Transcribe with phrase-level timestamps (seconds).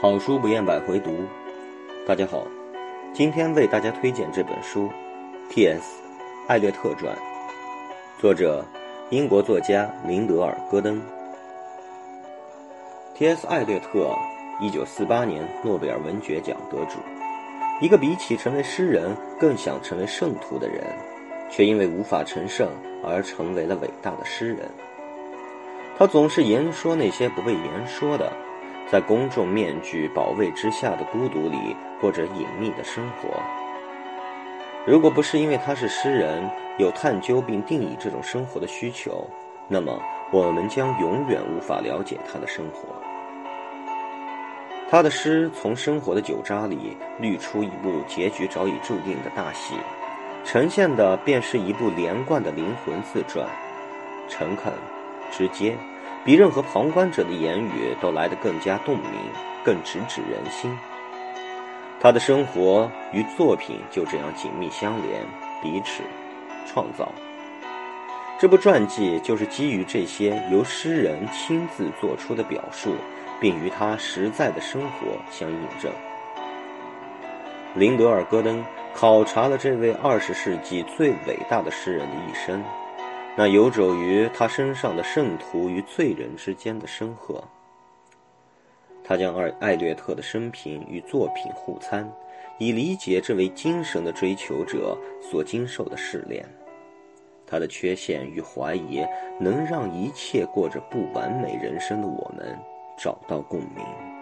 [0.00, 1.24] 好书不厌百回读。
[2.06, 2.46] 大家好，
[3.12, 4.84] 今天为大家推荐这本书
[5.50, 6.00] 《T.S.
[6.46, 7.12] 艾略特传》，
[8.20, 8.64] 作者
[9.10, 11.02] 英国作家林德尔·戈登。
[13.16, 13.44] T.S.
[13.48, 14.16] 艾略特，
[14.60, 17.00] 一九四八年诺贝尔文学奖得主，
[17.80, 20.84] 一个比起成为诗人更想成为圣徒的人，
[21.50, 22.68] 却因为无法成圣
[23.02, 24.70] 而成为了伟大的诗人。
[25.98, 28.32] 他总是言说那些不被言说的，
[28.90, 33.28] 在公众面具保卫之下的孤独里过着隐秘的生活。
[34.86, 39.28] 如果不是因为他是诗人，有探究并定义这种生活的需求，
[39.68, 42.88] 那么我们将永远无法了解他的生活。
[44.90, 49.74] 他的诗从生活的酒渣里滤出一部结局早已注定的大戏，
[50.46, 53.46] 呈现的便是一部连贯的灵魂自传，
[54.28, 54.72] 诚恳。
[55.30, 55.76] 直接，
[56.28, 59.12] 比任何旁观者的言语都来得更加动明，
[59.64, 60.70] 更直指人心。
[61.98, 65.24] 他的生活与作品就这样紧密相连，
[65.62, 66.02] 彼此
[66.66, 67.10] 创造。
[68.38, 72.94] 这部传记就是基于这些由诗人亲自做出的表述，
[73.40, 75.90] 并与他实在的生活相印证。
[77.74, 78.62] 林德尔·戈登
[78.92, 82.62] 考察了这位二十世纪最伟大的诗人的一生。
[83.38, 87.40] 那游走于他身上的圣徒与罪人之间的深壑，
[89.04, 92.12] 他将艾艾略特的生平与作品互参，
[92.58, 96.44] 以理解这位精神的追求者所经受的试炼。
[97.46, 99.06] 他的缺陷与怀疑，
[99.38, 102.58] 能让一切过着不完美人生的我们
[102.98, 104.17] 找到共鸣。